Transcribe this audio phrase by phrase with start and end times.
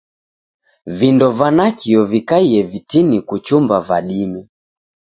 [0.99, 4.41] Vindo va nakio vikaie vitini kuchumba va dime.